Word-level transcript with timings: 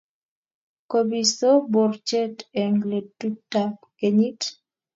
kobisto 0.91 1.49
borchet 1.71 2.35
eng' 2.61 2.83
letutab 2.91 3.73
kenyit. 3.99 4.41